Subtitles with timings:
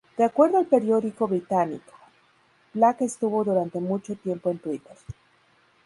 [0.17, 4.97] De acuerdo al periódico británico "The Independent", Black estuvo durante mucho tiempo en Twitter.